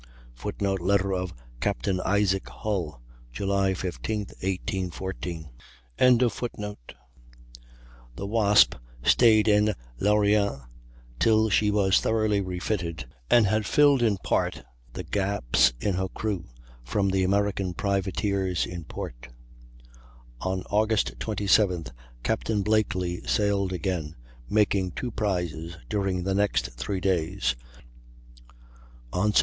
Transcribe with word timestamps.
[Footnote: 0.33 0.81
Letter 0.81 1.13
of 1.13 1.31
Capt. 1.59 1.87
Isaac 1.87 2.49
Hull, 2.49 3.03
July 3.31 3.75
15. 3.75 4.29
1814.] 4.41 5.49
The 8.15 8.25
Wasp 8.25 8.73
stayed 9.03 9.47
in 9.47 9.75
l'Orient 9.99 10.63
till 11.19 11.49
she 11.51 11.69
was 11.69 11.99
thoroughly 11.99 12.41
refitted, 12.41 13.05
and 13.29 13.45
had 13.45 13.67
filled, 13.67 14.01
in 14.01 14.17
part, 14.23 14.63
the 14.93 15.03
gaps 15.03 15.71
in 15.79 15.93
her 15.93 16.09
crew, 16.09 16.47
from 16.83 17.09
the 17.09 17.23
American 17.23 17.75
privateers 17.75 18.65
in 18.65 18.85
port. 18.85 19.27
On 20.39 20.63
Aug. 20.71 20.89
27th, 21.19 21.91
Captain 22.23 22.63
Blakely 22.63 23.21
sailed 23.27 23.71
again, 23.71 24.15
making 24.49 24.93
two 24.93 25.11
prizes 25.11 25.77
during 25.87 26.23
the 26.23 26.33
next 26.33 26.69
three 26.73 26.99
days. 26.99 27.55
On 29.13 29.31
Sept. 29.31 29.39